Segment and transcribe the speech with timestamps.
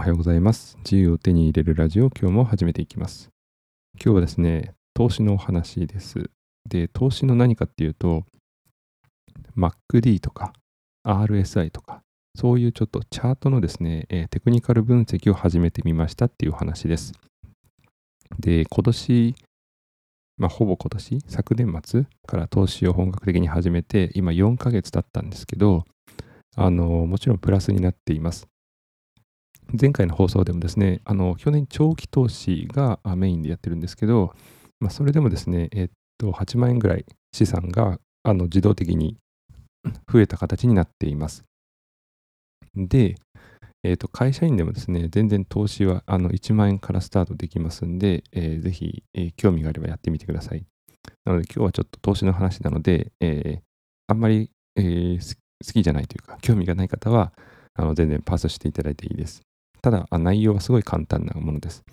[0.00, 0.78] おはようございます。
[0.78, 3.28] 自由を手に入れるラジオ、今日も始めていきます。
[4.02, 6.30] 今日はですね、投資のお話です。
[6.66, 8.24] で、投資の何かっていうと、
[9.58, 10.54] MacD とか
[11.06, 12.00] RSI とか、
[12.34, 17.12] そういうちょっとチャートのですね、えテクニカル分析を始めてみましたっていう話です。
[18.38, 19.34] で、今年、
[20.38, 25.84] まあ、ほぼ今年、昨年末から投資を本格的に始めて、今4ヶ月経ったんですけど、
[26.56, 28.46] あの、もちろんプラスになっています。
[29.78, 34.34] 前回の放送でもですね、あの、去年長期投資がメインでやってるんですけど、
[34.80, 39.16] まあ、それでもですね、えっと、8万円ぐらい資産があの自動的に
[40.12, 41.44] 増えた形になっています。
[42.74, 43.16] で、
[43.82, 50.64] えっと、会社員でもですね、全然投資はあの1万円からスタートできますんで、えー、ぜひ、えー、興味があればやってみてください。
[51.24, 53.60] なので今日はちょっと投資の話なので、えー、
[54.08, 57.32] あんまり、えー、好きじゃないというか、興味がない方は、
[57.74, 59.42] あの全然パスしていただいていいです。
[59.82, 61.84] ただ、内容はすごい簡単なものです。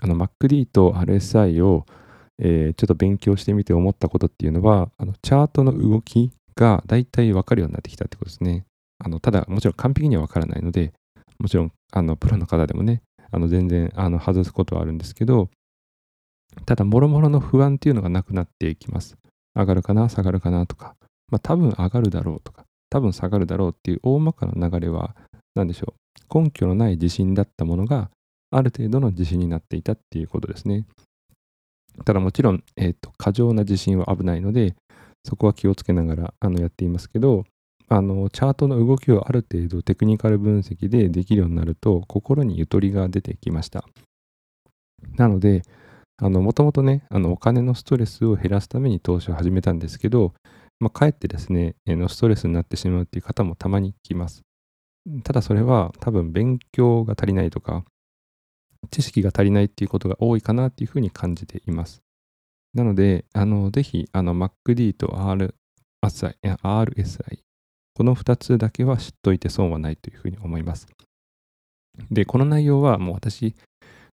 [0.00, 1.86] あの MacD と RSI を、
[2.38, 8.64] えー、ちょっと勉強してみて思ったことっていうのは、あのチャートの動きが大体わかるようになってきたってことですね。
[8.98, 10.92] あのただ、もちろん完璧にはわからないので、
[11.38, 15.48] もちろんあのプロの方でもね、あの全然あの外すことはあるんですけど、
[16.66, 19.16] ただ、もろもろの不安っていうのがなくなっていきます。
[19.54, 20.94] 上がるかな、下がるかなとか、
[21.30, 25.16] まあ、多分上がるだろうとか、多分下がるだろうっていう大まかな流れは、
[25.54, 26.01] 何でしょう、
[26.32, 28.10] 根拠のない自信だったものが、
[28.50, 30.86] ある程度の自信になっていたっていうことですね。
[32.04, 34.74] ただもちろん、え、ー、と、過剰な自信は危ないので、
[35.24, 37.44] そこは気をつけながらあのやっていますけど、
[37.88, 43.84] あの、チャートの動きをある程度テクニカル分析でできるようになると、心にゆとりが出てきました。
[45.16, 45.62] なので、
[46.20, 50.32] もともとね、あの、お金のストレスを減らすために投資を始めたんですけど、
[50.80, 54.42] まあ、かえってですね、ストレスになってしまうっていう方もたまに来ます。
[55.24, 57.84] ただそれは多分勉強が足りないとか、
[58.90, 62.02] 知識が足りないっていうことが多いかなっていうふうに感じています。
[62.74, 65.52] なので、あの、ぜひ、あの、MacD と RSI、
[66.62, 67.40] RSI、
[67.94, 70.86] この2つだけは知っといて損はないというふうに思います。
[72.10, 73.54] で、この内容はもう私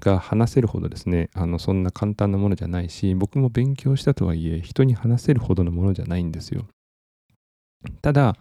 [0.00, 6.66] が話せるほどですね、あのそんな簡単なものじゃないし、僕も勉強したとはいえ、人に話せるほどのものじゃないんですよ。
[8.02, 8.36] ただ、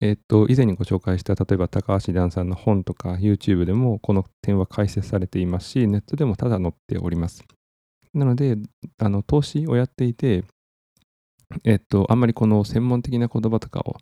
[0.00, 7.44] えっと、以前にご紹介した、例えば高橋蘭さんの本とか YouTube でもこの点は解説されていますし、ネットでもただ載っております。
[8.12, 8.56] なので、
[8.98, 10.44] あの投資をやっていて、
[11.64, 13.96] えっと、あんまりこの専門的な言葉とかを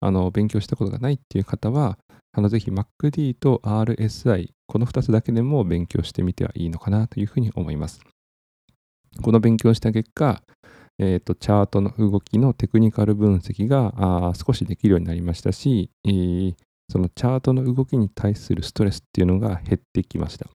[0.00, 1.98] あの勉強したことがないっていう方は、
[2.32, 8.00] あのぜひ MacD と RSI、この2つだけでも勉強してみてはいいのかなというふうに思います。
[9.22, 10.42] この勉強した結果、
[11.02, 16.54] えーと、チャートの動きのテクニカル分析が少しできるようになりましたし、えー、
[16.90, 20.46] そのチャートの動きに対するストレスっていうのが減ってきました。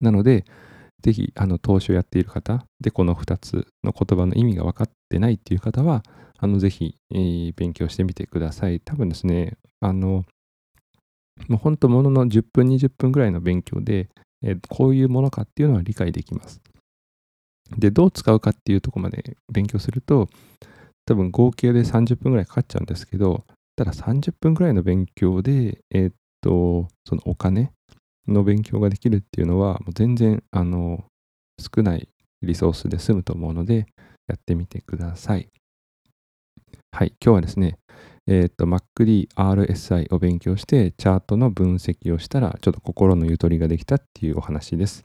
[0.00, 0.46] なので、
[1.02, 6.02] ぜひあの投資をやっている方で、この2つの言葉の意味が分かってないっていう方は、
[6.38, 8.80] あのぜひ、えー、勉強してみてください。
[8.80, 10.24] 多分ですね、あの、
[11.48, 14.08] もう本当ものの10分、20分ぐらいの勉強で、
[14.42, 16.62] えー、こういうものかっていうのは理解できます。
[17.78, 20.28] で、どう使うかっていうとこまで勉強すると、
[21.06, 23.44] 多分合計で30分ぐらいかかっちゃうんですけど、
[23.76, 27.72] ただ30分ぐらいの勉強で、えー、っと、そのお金
[28.28, 31.04] の勉強ができるっていうのは、もう全然、あの、
[31.58, 32.08] 少ない
[32.42, 33.86] リソースで済むと思うので、
[34.28, 35.48] やってみてください。
[36.92, 37.78] はい、今日はですね、
[38.26, 45.04] えっ、と、MacD、RSI を勉強して、チャートの分析をしたら、ちょっと心のゆとりができたっていうお話です。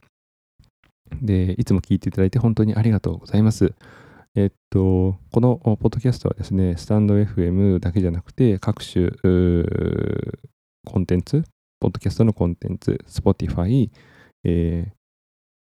[1.21, 3.73] で、いつも聞いていただいて本当にありがとうございます。
[4.35, 9.09] えっと、このポッドキャストはですね、スタンド FM だけじゃなくて、各種
[10.85, 11.43] コンテンツ、
[11.79, 13.89] ポッドキャストのコンテンツ、Spotify、
[14.43, 14.97] えー、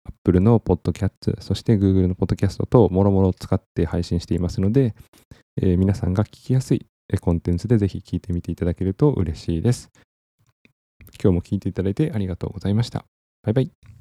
[0.06, 4.96] Apple のポッドキャスト、そして Google のポッドキャストともろもろ使って配信していますので、
[5.62, 6.88] えー、皆さんが聞きやすい
[7.22, 9.92] コンテンツでぜひ聞いてみていただけると嬉しいです。
[11.22, 13.06] 今日も聞いていただいてありがとうございました。
[13.44, 13.93] バイバイ。